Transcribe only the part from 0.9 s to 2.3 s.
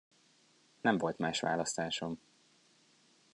volt más választásom.